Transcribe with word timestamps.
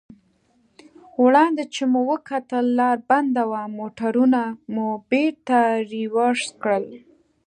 وړاندې 1.23 1.63
چې 1.73 1.83
مو 1.91 2.01
وکتل 2.11 2.65
لار 2.79 2.97
بنده 3.09 3.43
وه، 3.51 3.61
موټرونه 3.79 4.41
مو 4.73 4.85
بېرته 5.11 5.57
رېورس 5.93 6.43
کړل. 6.61 6.85